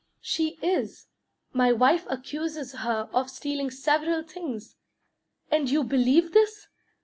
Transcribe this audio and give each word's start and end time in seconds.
"She 0.23 0.57
is. 0.63 1.05
My 1.53 1.71
wife 1.71 2.07
accuses 2.09 2.71
her 2.73 3.07
of 3.13 3.29
stealing 3.29 3.69
several 3.69 4.23
things." 4.23 4.75
"And 5.51 5.69
you 5.69 5.83
believe 5.83 6.31
this?" 6.31 6.67